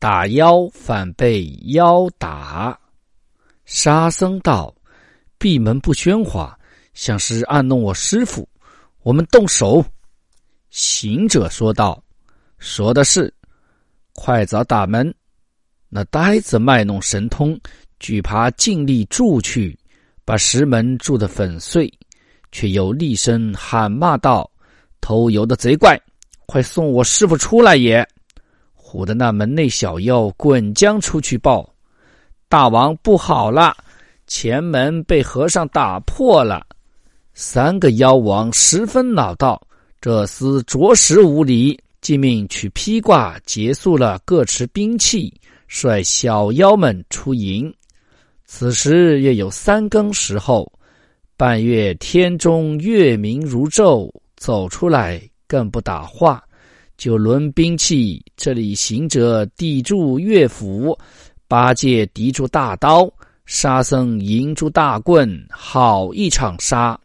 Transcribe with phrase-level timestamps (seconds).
[0.00, 2.80] 打妖反被妖打，
[3.66, 4.74] 沙僧道
[5.36, 6.58] ：“闭门不喧哗，
[6.94, 8.48] 像是暗弄我师傅。
[9.02, 9.84] 我们动手。”
[10.70, 12.02] 行者说道
[12.58, 13.30] ：“说的是，
[14.14, 15.14] 快早打门。”
[15.90, 17.60] 那呆子卖弄神通，
[17.98, 19.78] 举耙尽力筑去，
[20.24, 21.92] 把石门筑得粉碎，
[22.52, 24.50] 却又厉声喊骂道
[25.02, 26.00] ：“偷油的贼怪，
[26.46, 28.02] 快送我师傅出来也！”
[28.92, 31.72] 唬得那门内小妖滚将出去报，
[32.48, 33.76] 大王不好了，
[34.26, 36.66] 前门被和尚打破了。
[37.32, 39.62] 三个妖王十分恼道
[40.02, 45.32] ：“这厮着实无礼，即命取披挂结束了，各持兵器，
[45.68, 47.72] 率小妖们出营。
[48.44, 50.70] 此时约有三更时候，
[51.36, 56.42] 半月天中月明如昼，走出来更不打话。”
[57.00, 60.94] 就抡兵器，这里行者抵住乐斧，
[61.48, 63.10] 八戒抵住大刀，
[63.46, 67.00] 沙僧迎住大棍，好一场杀。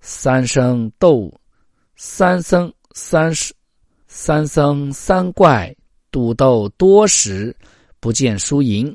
[0.00, 1.32] 三生斗，
[1.94, 3.54] 三僧三十，
[4.08, 5.72] 三僧三怪
[6.10, 7.54] 赌斗多时，
[8.00, 8.92] 不见输赢。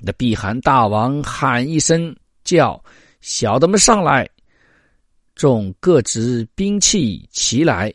[0.00, 2.82] 那碧寒大王喊一声，叫
[3.20, 4.28] 小的们上来，
[5.36, 7.94] 众各执兵器齐来。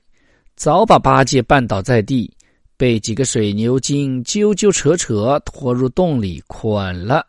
[0.56, 2.32] 早把八戒绊倒在地，
[2.78, 7.26] 被几个水牛精揪揪扯扯拖入洞里捆了。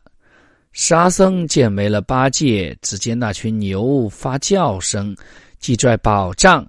[0.72, 5.16] 沙僧见没了八戒，只见那群牛发叫声，
[5.58, 6.64] 即拽宝杖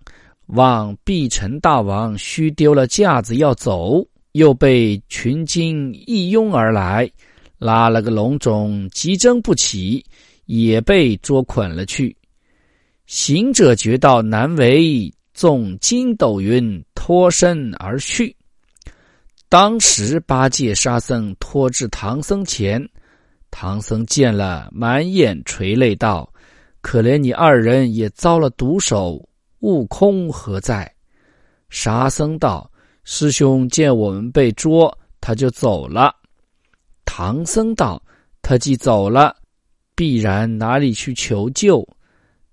[0.47, 7.07] 往碧城大王虚丢了架子要走，又被群精一拥而来，
[7.59, 10.03] 拉了个龙种急争不起，
[10.46, 12.16] 也被捉捆了去。
[13.06, 15.13] 行者觉到难为。
[15.38, 18.36] 纵筋斗云脱身而去，
[19.48, 22.84] 当时八戒、沙僧拖至唐僧前，
[23.52, 26.28] 唐僧见了，满眼垂泪道
[26.81, 29.24] ：“可怜你二人也遭了毒手，
[29.59, 30.92] 悟空何在？”
[31.70, 32.68] 沙僧道
[33.06, 36.12] ：“师兄见我们被捉，他就走了。”
[37.06, 38.02] 唐僧道
[38.42, 39.36] ：“他既走了，
[39.94, 41.88] 必然哪里去求救。”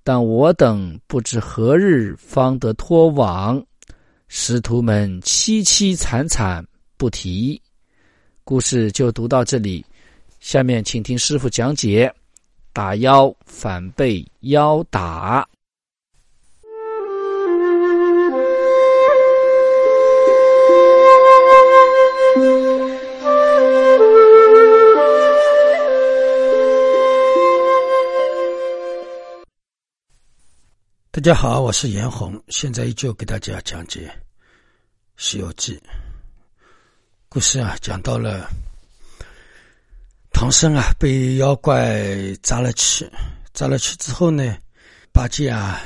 [0.06, 3.65] 但我等不知何日方得脱网，
[4.28, 6.62] 师徒们凄凄惨惨
[6.98, 7.59] 不提。
[8.44, 9.82] 故事就读到这里，
[10.41, 12.14] 下面请听师傅讲解：
[12.75, 15.48] 打妖反被妖打。
[31.25, 34.01] 大家好，我是严红，现在依旧给大家讲解
[35.17, 35.75] 《西游记》
[37.31, 38.47] 故事啊，讲到了
[40.33, 42.05] 唐僧啊被妖怪
[42.43, 43.11] 扎了气，
[43.55, 44.55] 扎了气之后呢，
[45.15, 45.81] 八戒啊、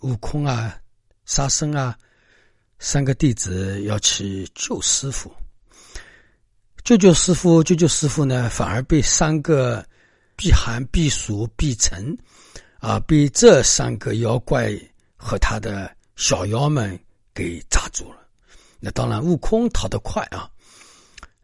[0.00, 0.74] 悟空啊、
[1.26, 1.94] 沙僧啊
[2.78, 5.30] 三个弟子要去救师傅，
[6.84, 9.86] 救救师傅，救救师傅呢，反而被三个
[10.34, 12.16] 避寒、避暑、避尘。
[12.84, 13.00] 啊！
[13.06, 14.70] 被这三个妖怪
[15.16, 16.98] 和他的小妖们
[17.32, 18.18] 给抓住了。
[18.78, 20.50] 那当然，悟空逃得快啊。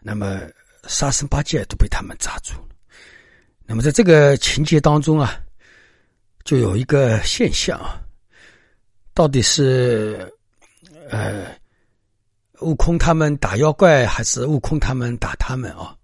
[0.01, 0.43] 那么
[0.87, 2.77] 沙僧、八戒都被他们抓住了。
[3.65, 5.41] 那么在这个情节当中啊，
[6.45, 7.99] 就有一个现象啊，
[9.15, 10.31] 到底是
[11.09, 11.47] 呃
[12.61, 15.97] 悟空他们打妖怪，还是悟空他们打他们啊？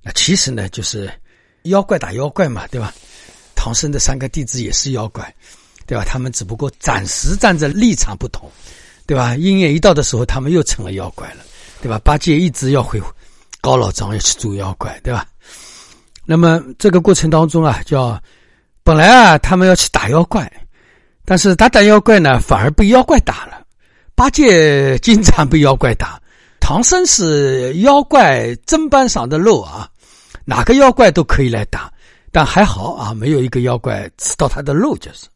[0.00, 1.10] 那其实呢，就是
[1.64, 2.94] 妖怪打妖怪嘛，对吧？
[3.64, 5.34] 唐僧的三个弟子也是妖怪，
[5.86, 6.04] 对吧？
[6.06, 8.46] 他们只不过暂时站在立场不同，
[9.06, 9.34] 对吧？
[9.36, 11.36] 鹰眼一到的时候，他们又成了妖怪了，
[11.80, 11.98] 对吧？
[12.04, 13.00] 八戒一直要回
[13.62, 15.26] 高老庄要去捉妖怪，对吧？
[16.26, 18.22] 那么这个过程当中啊，叫
[18.82, 20.52] 本来啊，他们要去打妖怪，
[21.24, 23.64] 但是打打妖怪呢，反而被妖怪打了。
[24.14, 26.20] 八戒经常被妖怪打，
[26.60, 29.88] 唐僧是妖怪砧板上的肉啊，
[30.44, 31.90] 哪个妖怪都可以来打。
[32.34, 35.28] 但还好啊，没有一个妖怪吃到他的肉，就是。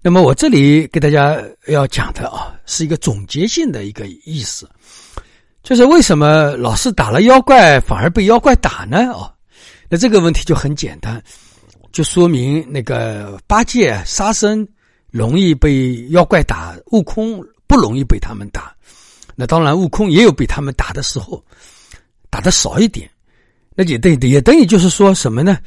[0.00, 1.36] 那么我这里给大家
[1.66, 4.70] 要讲的啊，是一个总结性的一个意思，
[5.64, 9.10] 就是为什么老是打了妖怪，反而被妖怪打呢？
[9.10, 9.28] 哦，
[9.88, 11.20] 那这个问题就很简单，
[11.90, 14.64] 就说明那个八戒、沙僧
[15.10, 18.72] 容易被妖怪打，悟空不容易被他们打。
[19.34, 21.44] 那当然，悟空也有被他们打的时候，
[22.30, 23.10] 打的少一点。
[23.74, 25.58] 那也等也等于就是说什么呢？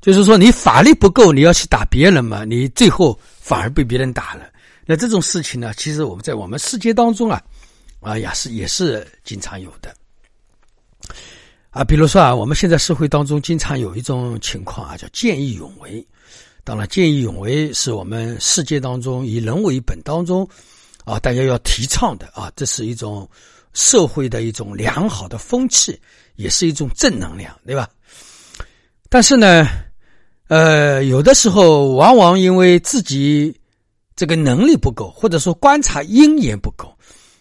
[0.00, 4.48] 就是说你法力不够，你要去打别人嘛，你最后反而被别人打了。
[4.86, 7.42] 那这种事情呢，其实我们在我们世界当中啊，
[8.00, 9.94] 啊也是也是经常有的。
[11.70, 16.06] 啊，比如说啊，我们现在社会当中经常有一种情况啊，叫见义勇为。
[16.64, 20.48] 当然，见义勇为是我们世界当中以人为本当中。
[21.04, 23.28] 啊，大家要提倡的啊，这是一种
[23.72, 25.98] 社会的一种良好的风气，
[26.36, 27.88] 也是一种正能量，对吧？
[29.08, 29.66] 但是呢，
[30.48, 33.54] 呃，有的时候往往因为自己
[34.16, 36.92] 这个能力不够，或者说观察因缘不够，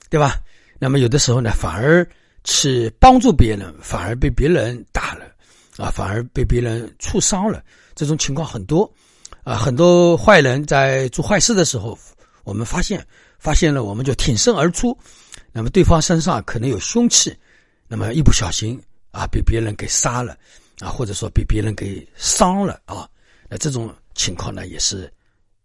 [0.10, 0.36] 对吧？
[0.78, 2.08] 那么有的时候呢，反而
[2.44, 5.26] 去帮助别人，反而被别人打了，
[5.78, 7.64] 啊，反而被别人触伤了，
[7.96, 8.90] 这种情况很多，
[9.44, 11.98] 啊，很多坏人在做坏事的时候，
[12.44, 13.06] 我们发现。
[13.40, 14.98] 发现了，我们就挺身而出。
[15.52, 17.32] 那么对方身上可能有凶器，
[17.88, 18.82] 那么一不小心
[19.12, 20.36] 啊，被别人给杀了
[20.80, 23.10] 啊，或者说被别人给伤了啊。
[23.50, 25.12] 那这种情况呢，也是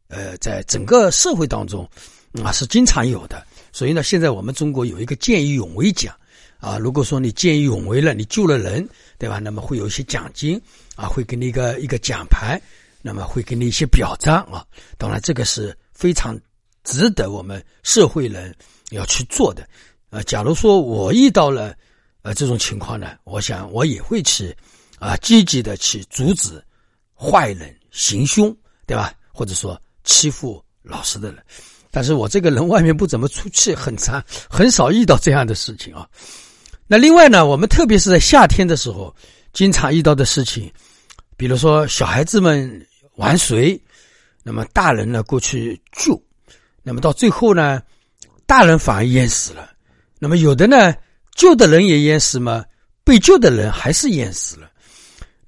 [0.08, 1.88] 呃，在整个社会当中
[2.42, 3.46] 啊是经常有的。
[3.72, 6.14] 所以呢，现在我们中国有一个见义勇为奖
[6.58, 8.88] 啊，如果说你见义勇为了，你救了人，
[9.18, 9.38] 对吧？
[9.38, 10.60] 那么会有一些奖金
[10.96, 12.60] 啊，会给你一个一个奖牌，
[13.00, 14.64] 那么会给你一些表彰啊。
[14.98, 16.38] 当然，这个是非常。
[16.84, 18.52] 值得我们社会人
[18.90, 19.64] 要去做的，
[20.10, 21.72] 呃，假如说我遇到了
[22.22, 24.52] 呃这种情况呢，我想我也会去
[25.02, 26.62] 啊积极的去阻止
[27.12, 28.56] 坏人行凶，
[28.86, 29.12] 对吧？
[29.32, 31.42] 或者说欺负老实的人。
[31.90, 36.08] 但是我这个人外面不怎么出气，很长很少遇到这样的事情啊。
[36.86, 39.12] 那另外呢，我们特别是在夏天的时候，
[39.52, 40.72] 经常遇到的事情，
[41.36, 43.80] 比如说小孩子们玩水，
[44.44, 46.22] 那么大人呢过去救。
[46.80, 47.82] 那么到最后呢，
[48.46, 49.68] 大人反而淹死了。
[50.20, 50.94] 那么有的呢，
[51.34, 52.64] 救的人也淹死嘛，
[53.02, 54.70] 被救的人还是淹死了。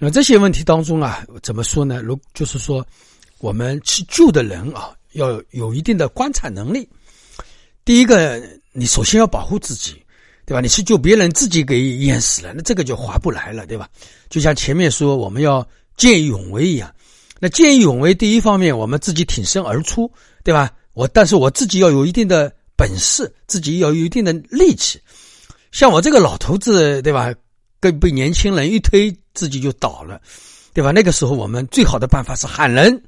[0.04, 2.02] 那这些问题当中啊，怎么说呢？
[2.02, 2.86] 如就是说，
[3.38, 6.86] 我们去救的人啊，要有一定的观察能力。
[7.86, 8.42] 第一个，
[8.72, 9.94] 你首先要保护自己，
[10.44, 10.60] 对吧？
[10.60, 13.88] 你去救别人，自己给淹死了，那这个就划不来了，对吧？
[14.28, 15.66] 就像前面说，我们要
[15.96, 16.94] 见义勇为一样。
[17.40, 20.10] 那见义勇为，第一方面，我们自己挺身而出，
[20.42, 20.70] 对吧？
[20.92, 25.00] 我，但是我自己要有一定的本事，自己要有一定的力气。
[25.72, 27.32] 像我这个老头子，对吧？
[27.80, 30.20] 跟被年轻人一推，自己就倒了，
[30.72, 30.90] 对吧？
[30.90, 33.02] 那个时候，我们最好的办法是喊人，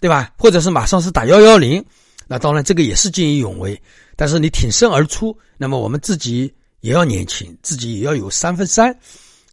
[0.00, 0.32] 对吧？
[0.38, 1.84] 或者是马上是打幺幺零。
[2.26, 3.78] 那当然，这个也是见义勇为。
[4.16, 6.50] 但是你挺身而出，那么我们自己
[6.80, 8.96] 也要年轻，自己也要有三分三，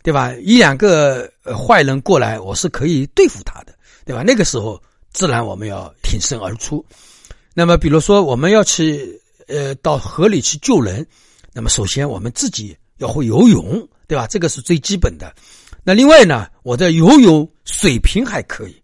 [0.04, 0.34] 对吧？
[0.36, 1.30] 一两个
[1.68, 3.74] 坏人过来，我是可以对付他的，
[4.06, 4.24] 对吧？
[4.24, 4.82] 那个时候，
[5.12, 6.86] 自然我们要挺身而出。
[7.54, 11.06] 那么，比如说我们要去呃到河里去救人，
[11.52, 14.28] 那么首先我们自己要会游泳，对吧？
[14.28, 15.34] 这个是最基本的。
[15.84, 18.82] 那另外呢，我的游泳水平还可以。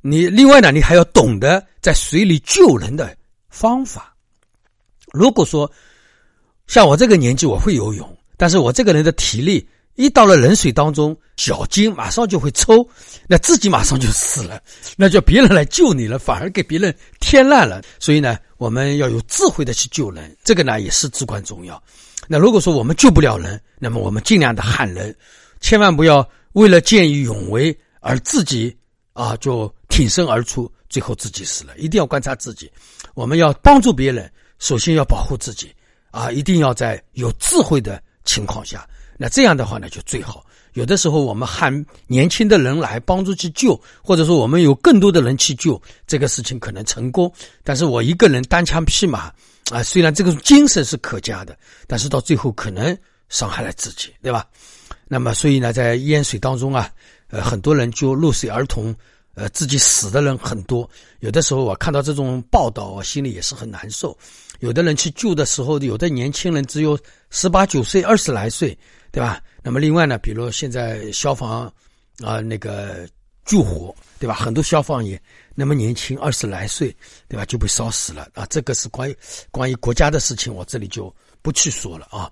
[0.00, 3.16] 你另外呢，你还要懂得在水里救人的
[3.48, 4.14] 方法。
[5.12, 5.70] 如果说
[6.66, 9.68] 像我这个年纪我会游泳，但是我这个人的体力。
[9.98, 12.86] 一到了冷水当中，脚筋马上就会抽，
[13.26, 14.60] 那自己马上就死了，
[14.94, 17.80] 那叫别人来救你了，反而给别人添乱了。
[17.98, 21.82] 所以呢，我们要有智慧的去救人，这个呢也是至关重要。
[22.28, 25.16] 那如果说我们救不了人，那么我们尽量的喊人，
[25.66, 28.72] 千万不要为了见义勇为而自己
[29.14, 31.76] 啊就挺身而出，最后自己死了。
[31.76, 32.70] 一定要观察自己，
[33.14, 34.30] 我们要帮助别人，
[34.60, 35.74] 首先要保护自己
[36.12, 38.88] 啊，一定要在有智慧的情况下。
[39.18, 40.46] 那这样的话呢，就最好。
[40.74, 47.28] 有的时候我们喊年轻的人来帮助去救，或者说我们有更多的人去救，这个事情可能成功。
[47.64, 49.32] 但是我一个人单枪匹马
[49.72, 51.58] 啊，虽然这个精神是可嘉的，
[51.88, 52.96] 但是到最后可能
[53.28, 54.46] 伤害了自己，对吧？
[55.08, 56.90] 那么所以呢，在淹水当中啊，
[57.28, 58.94] 呃，很多人就落水儿童，
[59.34, 60.88] 呃，自己死的人很多。
[61.20, 64.16] 有的时候我看到这种报道，我心里也是很难受。
[64.60, 66.98] 有的人去救的时候，有的年轻人只有
[67.30, 68.76] 十八九岁、二十来岁。
[69.12, 69.40] 对吧？
[69.62, 71.72] 那么另外呢，比如现在消防
[72.22, 73.08] 啊，那个
[73.46, 74.34] 救火，对吧？
[74.34, 75.18] 很多消防员
[75.54, 76.94] 那么年轻，二十来岁，
[77.26, 77.42] 对吧？
[77.46, 78.44] 就被烧死了啊！
[78.50, 79.16] 这个是关于
[79.50, 82.30] 关于国家的事情，我这里就不去说了啊。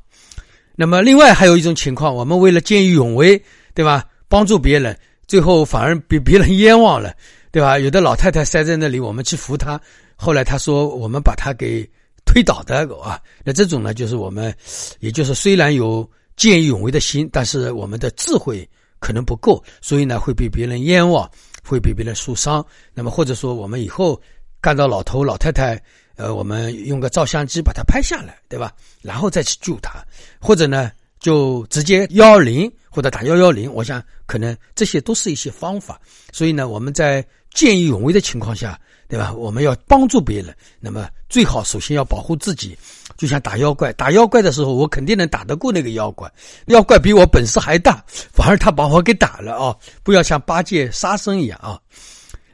[0.76, 3.40] 那么另外还有一种情况，我们为了见义勇为，
[3.74, 4.04] 对吧？
[4.28, 7.14] 帮助别人，最后反而被 别人冤枉了，
[7.52, 7.78] 对吧？
[7.78, 9.80] 有的老太太塞在那里，我们去扶她，
[10.16, 11.88] 后来她说我们把她给
[12.24, 13.20] 推倒的啊。
[13.44, 14.52] 那这种呢，就是我们，
[14.98, 21.30] 也就是虽然有见义勇为的心，但是我们的智慧可能不够，所以呢会被别人冤枉，
[21.62, 22.64] 会被别人受伤。
[22.92, 24.20] 那么或者说我们以后
[24.60, 25.80] 看到老头老太太，
[26.16, 28.72] 呃，我们用个照相机把它拍下来，对吧？
[29.02, 30.04] 然后再去救他，
[30.40, 33.72] 或者呢就直接幺二零或者打幺幺零。
[33.72, 36.00] 我想可能这些都是一些方法。
[36.32, 38.78] 所以呢，我们在见义勇为的情况下。
[39.06, 39.32] 对吧？
[39.34, 42.76] 我们要帮助别人，那么最好首先要保护自己。
[43.18, 46.28] 就像打妖怪，打妖怪的时候，我肯定能打得过那个妖怪。
[46.66, 48.02] 妖怪比我本事还大，
[48.32, 49.76] 反而他把我给打了啊！
[50.02, 51.78] 不要像八戒、沙僧一样啊。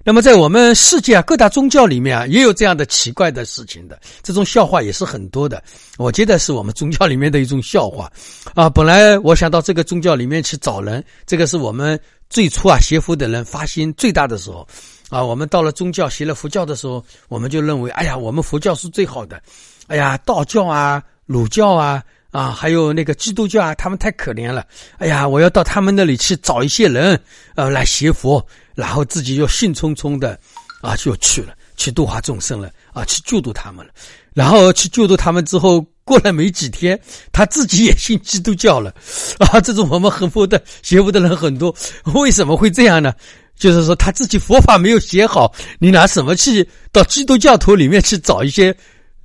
[0.02, 4.00] 那么在我们世界啊，各大宗教里面啊，也有这样的奇怪的事情的。
[4.23, 5.62] 这种笑话也是很多的。
[5.99, 8.11] 我觉得是我们宗教里面的一种笑话
[8.54, 8.69] 啊。
[8.71, 14.66] 本来我想到这个宗教里面去找人，这个是我们最初啊学佛的人发心最大的时候。
[15.11, 19.42] 啊，我们到了宗教，学了佛教的时候，我们就认为，哎呀，我们佛教是最好的。
[19.88, 22.00] 哎呀，道教啊、儒教啊、
[22.31, 24.65] 啊，还有那个基督教啊，他们太可怜了。
[24.99, 27.21] 哎呀，我要到他们那里去找一些人，
[27.57, 28.45] 呃，来学佛，
[28.75, 30.39] 然后自己又兴冲冲的，
[30.81, 33.93] 啊，就去了，去度化众生了，啊，去救度他们了。
[34.33, 36.99] 然后去救度他们之后，过了没几天，
[37.33, 38.95] 他自己也信基督教了。
[39.39, 41.75] 啊，这种我们很佛的学佛的人很多，
[42.15, 43.13] 为什么会这样呢？
[43.57, 48.75] 就是说他自己佛法没有写好，你拿什么去到基督教徒里面去找一些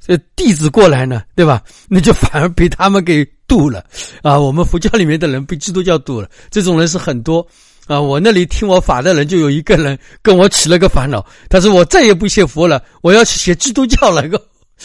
[0.05, 1.23] 这弟子过来呢？
[1.35, 1.61] 对吧？
[1.89, 3.83] 那就反而被他们给渡了
[4.21, 4.39] 啊！
[4.39, 7.45] 我们佛教里面的人被基督教渡了，这种人是很多
[7.87, 7.99] 啊！
[7.99, 14.23] 我那里听我法的人就有一个人跟我起了个烦恼，他说我再也不学佛了，我要去写基督教了。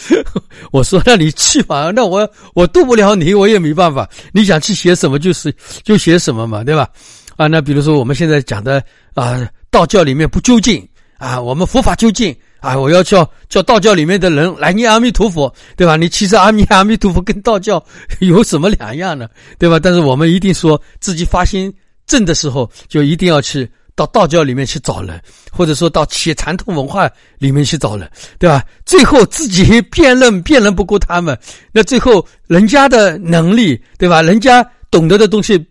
[0.71, 4.09] 我说那你去吧，那我我渡不了你，我也没办法。
[4.31, 6.87] 你想去写什么就是就写什么嘛，对吧？
[7.35, 10.87] 啊，那比如说我们现在讲的啊，道教里面不究竟
[11.17, 15.95] 啊，我们佛法究竟啊，我要叫叫道教里面的人来念阿弥陀佛，对吧？
[15.97, 17.83] 你其实阿弥阿弥陀佛跟道教
[18.21, 19.27] 有什么两样呢？
[19.57, 19.79] 对吧？
[19.79, 21.73] 但是我们一定说自己发心
[22.05, 25.19] 正的时候，就一定要去到道教里面去找人，
[25.51, 28.63] 或者说到企业传统文化里面去找人，对吧？
[28.85, 31.35] 最后自己辨认辨认不过他们，
[31.71, 34.21] 那最后人家的能力，对吧？
[34.21, 35.65] 人家懂得的东西。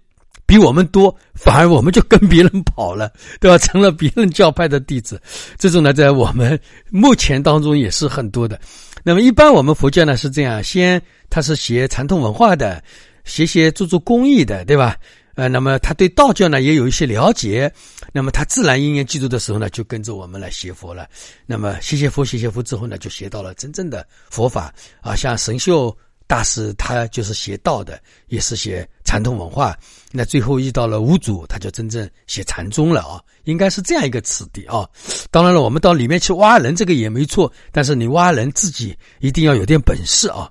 [0.51, 3.57] 比我们多，反而我们就跟别人跑了，对吧？
[3.57, 5.23] 成了别人教派的弟子，
[5.57, 6.59] 这种呢，在我们
[6.91, 8.61] 目前当中也是很多的。
[9.05, 12.83] 那么，一般我们佛教呢是这样：先他是学传统文化的，
[13.23, 14.97] 学学做做公益的，对吧？
[15.37, 17.73] 呃，那么他对道教呢也有一些了解，
[18.13, 21.07] 那么他自然因缘记住的时候呢，就跟着我们来学佛了。
[21.47, 25.97] 那么学学佛，学学佛之后呢，就学到了真正的佛法啊，像神秀。
[26.31, 29.77] 大师他就是写道的，也是写传统文化。
[30.13, 34.89] 那最后遇到了五祖，他就真正写禅宗了啊，应该是这样一个次第啊。
[35.33, 40.49] 当然了，我们到里面去挖人，这个也没错，但是你挖人自己一定要有点本事啊。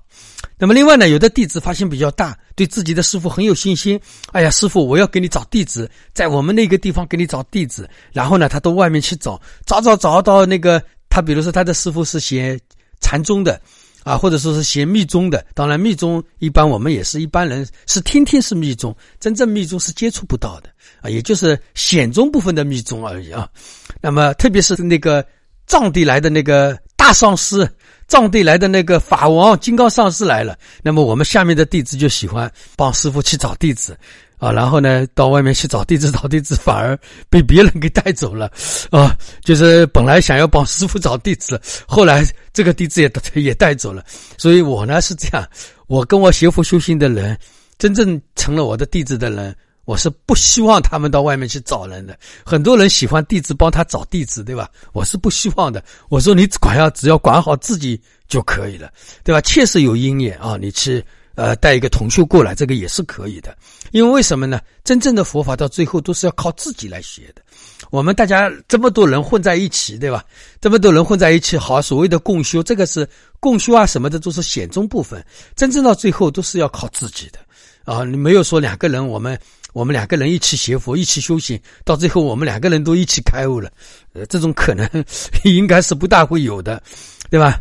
[0.58, 3.98] 那么另外呢，有的弟子发心比较大，对自己的师傅很有信心。
[4.32, 7.88] 哎呀，师傅，我要给你找弟子，在我们那个地方给你找弟子。
[8.12, 12.60] 然后呢，他到外面去找，找找找到那个他，比如说他的师傅是写
[13.00, 13.58] 禅宗的。
[14.02, 20.68] 啊，或者说是学密宗的，当然密宗一般我们也是一般人是听听是密宗，真正密宗是接触不到的
[21.02, 23.48] 啊，也就是显宗部分的密宗而已啊。
[24.00, 25.24] 那么特别是那个
[25.66, 27.68] 藏地来的那个大上师，
[28.08, 33.96] 藏地来的那个法王金刚上师来了，那么我们下面的弟子就喜欢帮师傅去找弟子。
[34.40, 38.50] 啊，然后呢，到外面去找弟子， 找弟子反而被别人给带走了，
[38.90, 44.02] 啊，就是本来想要帮师傅找弟子，后来这个弟子也也带走了。
[44.38, 45.46] 所以我呢是这样，
[45.88, 47.38] 我跟我学佛修行的人，
[47.78, 49.54] 真正成了我的弟子的人，
[49.84, 52.18] 我是不希望他们到外面去找人的。
[52.42, 54.70] 很多人喜欢弟子帮他找弟子，对吧？
[54.94, 55.84] 我是不希望的。
[56.08, 58.90] 我说你管要只要管好自己就可以了，
[59.22, 59.40] 对吧？
[59.42, 61.04] 确实有因缘啊，你去。
[61.40, 63.56] 呃，带一个同修过来，这个也是可以的。
[63.92, 64.60] 因为为什么呢？
[64.84, 67.40] 真正的佛法到最后都是要靠自己来学的。
[67.90, 70.22] 我们大家这么多人混在一起，对吧？
[70.60, 73.08] 这么多人混在一起，好，所谓的共修，这个是
[73.40, 75.24] 共修啊什么的，都是显中部分。
[75.56, 77.38] 真正到最后都是要靠自己的
[77.90, 78.04] 啊！
[78.04, 79.38] 你没有说两个人，我们
[79.72, 83.70] 我们两个人一起学佛，一起修行，到最后我们两个人都一起开悟了，
[84.12, 84.86] 呃，这种可能
[85.44, 86.82] 应该是不大会有的，
[87.30, 87.58] 对吧？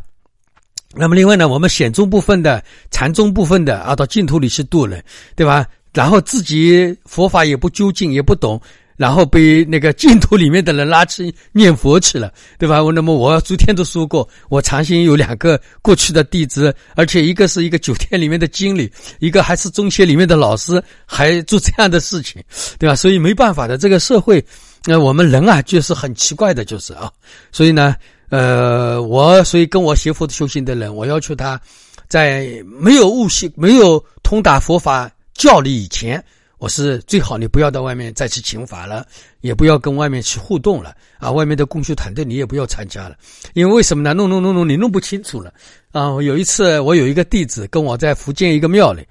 [0.96, 5.04] 那么另外呢，我们显宗部分的、禅宗部分的啊，到净土里去度人，
[5.36, 5.66] 对吧？
[5.94, 8.60] 然后自己佛法也不究竟，也不懂，
[8.98, 12.80] 然后被那个净土里面的人拉去念佛去了，对吧？
[12.94, 22.44] 那么我昨天都说过，我长兴有两个过去的弟子，而且一个是一个酒店里面的经理，一个还是中学里面的老师，还做这样的事情，
[22.80, 22.96] 对吧？
[22.96, 24.44] 所以没办法的，这个社会，
[24.86, 27.12] 那我们人啊，就是很奇怪的，就是啊，
[27.52, 27.96] 所以呢。
[28.30, 31.60] 呃，我所以跟我学佛修行的人，我要求他
[32.08, 36.24] 在没有悟性、没有通达佛法教理以前。
[36.60, 39.06] 我是最好，你不要到外面再去请法了，
[39.40, 41.32] 也不要跟外面去互动了啊！
[41.32, 43.16] 外面的共修团队你也不要参加了，
[43.54, 44.14] 因为为什么呢？
[44.14, 45.54] 弄弄弄弄，你弄不清楚了
[45.94, 46.22] 啊！
[46.22, 49.08] 有一次，我有一个弟子跟我在福建一个庙里，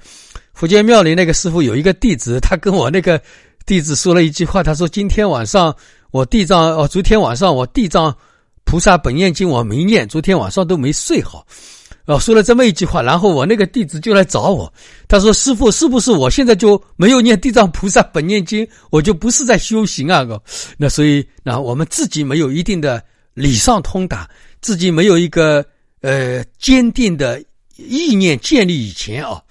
[0.53, 3.19] 福建庙里那个师傅有一个弟子，他跟我那个
[3.65, 5.75] 弟子说了一句话，他说：“今天晚上
[6.11, 8.15] 我地藏哦，昨天晚上我地藏
[8.69, 11.47] 菩萨本愿经我没念，昨天晚上都没睡好。”
[12.05, 14.71] 哦，说了这么一句话，然后我那个弟子就来找我，
[15.07, 20.27] 他说：“师傅，是不是我现在就没有念地藏菩萨本愿经，我就不是在修行啊？”，
[20.77, 24.29] 那所以，那我们自己没有一定的理上通达，
[24.61, 25.65] 自己没有一个
[26.03, 27.43] 呃坚定的
[27.77, 29.43] 意念建立以前啊，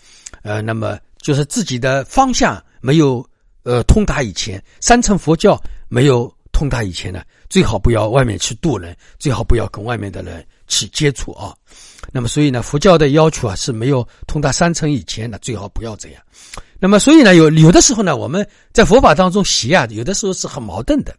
[0.43, 3.23] 呃，那么就是自己的方向没有
[3.63, 5.59] 呃通达以前，三乘佛教
[5.89, 7.21] 没有通达以前呢，
[7.51, 11.55] 最好不要外面去度人，最好不要跟外面的人去接触啊。
[12.11, 16.23] 那么，所以呢，佛教的要求啊是没有通达三层以前呢，最好不要这样。
[16.79, 21.15] 那么，所以呢，有有的时候呢，我们在佛法当中学啊，有的时候是很矛盾的。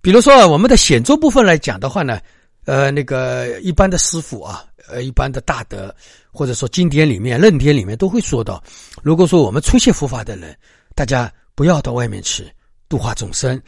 [0.00, 2.20] 比如说，我们的显宗部分来讲的话呢，
[2.64, 5.92] 呃，那个一般的师傅啊，呃，一般的大德，
[6.30, 8.62] 或者说经典里面、论点里面都会说到，
[9.02, 10.56] 如果说我们初学佛法的人，
[10.94, 12.48] 大家不要到外面去
[12.88, 13.60] 度化众生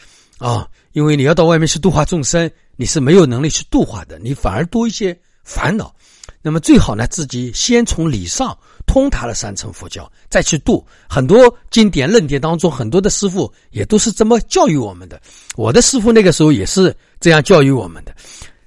[0.43, 5.95] 啊，因为你要到外面去度化众生，你是没有能力去度化的，你反而多一些烦恼。
[6.43, 10.85] 那么最好呢，自己先从理上通达了三乘佛教，再去度。
[11.09, 15.21] 很多经典论点当中，很多的师傅也都是这么教育我们的。
[15.55, 18.13] 我的师傅那个时候也是这样教育我们的。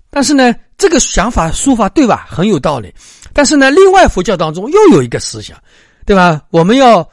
[0.09, 2.25] 但是呢，这个想法说法对吧？
[2.29, 2.93] 很有道理。
[3.33, 5.61] 但是呢，另外佛教当中又有一个思想，
[6.05, 6.41] 对吧？
[6.51, 7.05] 我们要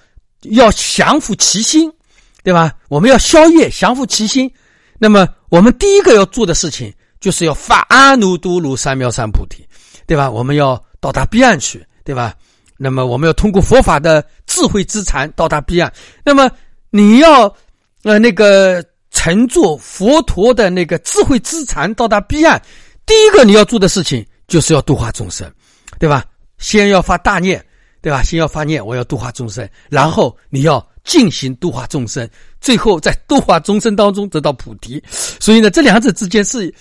[0.43, 1.93] 要降伏其心，
[2.43, 2.73] 对吧？
[2.89, 4.51] 我们要消业，降伏其心。
[4.99, 9.67] 那么我们第一个要做的事情，就是要发阿耨多罗三藐三菩提。
[10.05, 10.29] 对吧？
[10.29, 12.35] 我们要到达彼岸去，对吧？
[12.77, 15.91] 那么我们要通过佛法的智慧之禅到达彼岸。
[16.25, 16.51] 那么
[16.91, 17.45] 你要
[18.03, 22.61] 呃那个乘坐佛陀的那个智慧之禅到达彼岸，
[23.07, 25.51] 第一个你要做的事情就是要度化众生，
[26.01, 26.25] 对吧？
[26.59, 27.65] 先要发大念，
[28.03, 28.23] 对吧？
[28.23, 32.29] 先要发念，我要度化众生，然后你要进行度化众生，
[32.61, 35.03] 最后在度化众生当中得到菩提。
[35.09, 36.73] 所以呢，这两者之间是。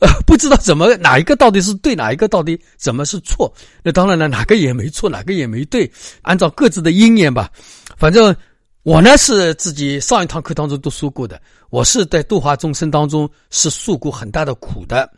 [0.00, 3.50] 呃不知道怎么哪一个到底是对，哪一个到底怎么是错？
[3.82, 5.90] 那当然了，哪个也没错，哪个也没对，
[6.22, 7.48] 按照各自的因缘吧。
[7.96, 8.34] 反正
[8.82, 15.08] 我呢是自己上一堂课当中都说过的，我是在度化众生当中是受过很大的苦的。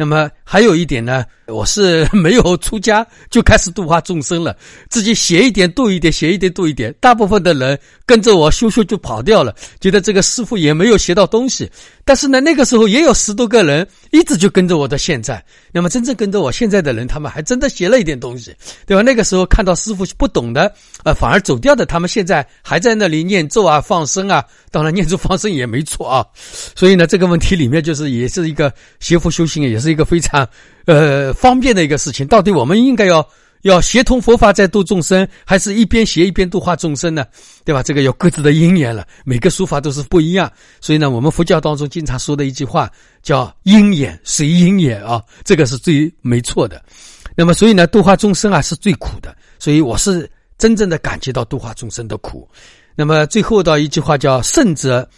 [0.00, 4.56] 那么还有一点呢，我是 没有出家就开始度化众生了，
[4.88, 6.94] 自己学一点度一点，学一点度一点。
[7.00, 11.68] 大部分的人跟着我修修就跑掉了，觉得这个师傅也没有学到东西。
[12.08, 15.44] 但是呢，那个时候也有十多个人一直就跟着我到现在。
[15.72, 19.02] 那么真正跟着我现在的人，他们还真的学了一点东西，对吧？
[19.02, 20.72] 那个时候看到师傅不懂的，
[21.04, 24.42] 呃，反而走掉的，他们现在还在那里念咒啊、放生啊。
[24.70, 26.24] 当然，念咒放生也没错啊。
[26.74, 29.88] 所以呢，这个问题里面就是也是一个学佛修行，也是。
[29.88, 30.46] 一个非常，
[30.84, 32.26] 呃，方便的一个事情。
[32.26, 33.26] 到底我们应该要
[33.62, 37.26] 要协同佛法在度众生，还是一边学一边度化众生呢？
[37.64, 37.82] 对吧？
[37.82, 40.50] 这个有各自的因缘了，每个说法都是不一样。
[40.80, 42.90] 所以呢，我们佛教当中经常说的一句话
[43.22, 46.82] 叫“因缘随因缘”啊，这个是最没错的。
[47.34, 49.36] 那么，所以呢，度化众生啊是最苦的。
[49.58, 52.48] 所以我是真正的感觉到度化众生的苦。
[52.94, 55.08] 那么最后到一句话叫“圣者”，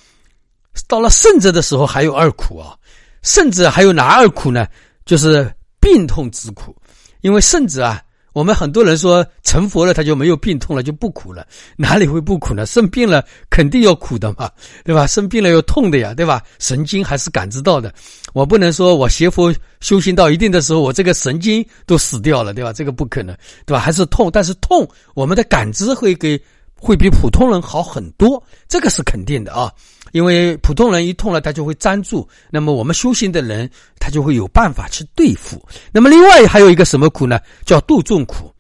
[0.89, 2.77] 到了圣者的时候还有二苦啊。
[3.23, 4.67] 甚至还有哪二苦呢？
[5.05, 5.47] 就是
[5.79, 6.75] 病痛之苦，
[7.21, 12.65] 因为圣者啊，我们很多人说成佛了他就没有病痛了，就不苦了，哪里会不苦呢？
[12.65, 14.51] 生病了肯定要苦的嘛，
[14.85, 15.07] 对吧？
[15.07, 16.43] 生病了要痛的呀，对吧？
[16.59, 17.93] 神经还是感知到的。
[18.33, 22.73] 我不能说我学佛修行到一定的时候，我这个神经都死掉了，对吧？
[22.73, 23.81] 这个不可能，对吧？
[23.81, 26.41] 还是痛，但是痛，我们的感知会给
[26.81, 29.71] 会比普通人好很多，这个是肯定的啊。
[30.13, 32.27] 因为普通人一痛了，他就会粘住。
[32.51, 35.63] 那么我们修行的人，他就会有办法去对付。
[35.93, 37.39] 那么另外还有一个什么苦呢？
[37.65, 38.53] 叫度众苦，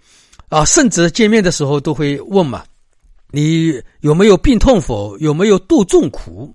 [0.48, 2.62] 啊，甚至见面的时候都会问嘛：
[3.32, 5.18] 你有没有病痛否？
[5.18, 6.54] 有没有度众苦？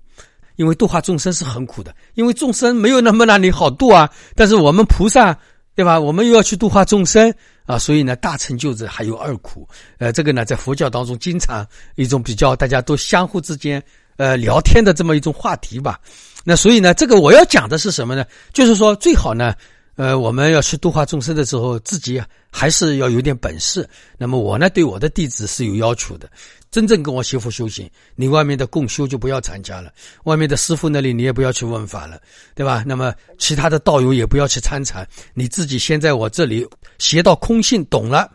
[0.54, 4.10] 因为度化众生是很苦的，因为众生没有那么让你好度啊。
[4.34, 5.38] 但是我们菩萨，
[5.76, 6.00] 对吧？
[6.00, 7.32] 我们又要去度化众生
[7.66, 9.68] 啊，所以呢，大成就者还有二苦。
[9.98, 13.80] 呃，这个呢，在佛教当中经常一种比较，大家都相互之间。
[14.18, 16.00] 呃，聊天的这么一种话题吧，
[16.42, 18.24] 那所以呢，这个我要讲的是什么呢？
[18.50, 19.54] 就是说，最好呢，
[19.96, 22.18] 呃，我们要去度化众生的时候，自己
[22.50, 23.86] 还是要有点本事。
[24.16, 26.30] 那么我呢，对我的弟子是有要求的，
[26.76, 29.90] 真正跟我学佛修行，你外面的共修就不要参加了，
[30.24, 32.20] 外面的师傅那里你也不要去问法了，
[32.54, 32.84] 对吧？
[32.86, 38.30] 那么其他的道友也不要去参禅，你自己先在我这里学到空性懂了，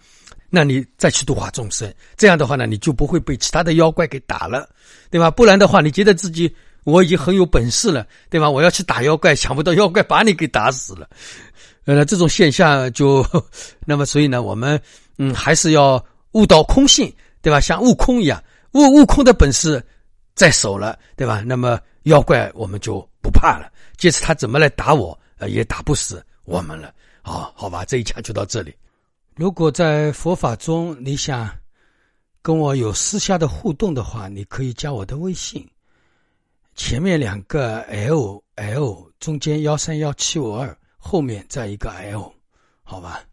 [0.49, 1.93] 那你再去度化众生。
[2.17, 4.67] 这样的话呢，你就不会被其他的妖怪给打了，
[5.11, 5.29] 对吧？
[5.29, 6.51] 不然的话，你觉得自己
[6.83, 8.49] 我已经很有本事了，对吧？
[8.49, 11.07] 我要去打妖怪，想不到妖怪把你给打死了。
[11.85, 13.23] 呃，这种现象就，
[13.85, 14.81] 那么所以呢，我们
[15.19, 17.59] 嗯还是要悟到空性，对吧？
[17.59, 19.83] 像悟空一样，悟悟空的本事
[20.35, 21.41] 在手了，对吧？
[21.45, 26.93] 那么妖怪我们就不怕了，即使他怎么来打我，呃，也打不死我们了。
[27.21, 28.73] 好，好吧，这一讲就到这里。
[29.35, 31.49] 如果在佛法中你想
[32.41, 35.67] 跟我有私下的互动的话，你可以加我的微信，
[36.75, 40.77] 前面两个 L L，中间幺三幺七五二。
[41.03, 42.31] 后面再一个 L，
[42.83, 43.23] 好吧。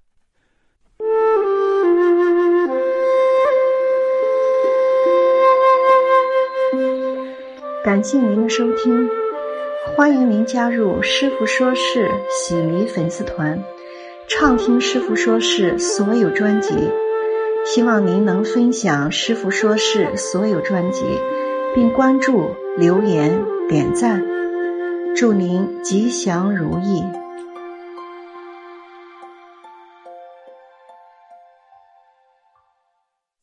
[7.84, 9.08] 感谢您的收听，
[9.94, 13.62] 欢迎您加入师傅说事喜迷粉丝团，
[14.26, 16.74] 畅听师傅说事所有专辑。
[17.64, 21.04] 希望您能分享师傅说事所有专辑，
[21.74, 24.24] 并关注、留言、点赞。
[25.14, 27.04] 祝您吉祥如意。